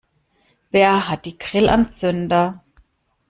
[0.71, 2.63] Wer hat die Grillanzünder?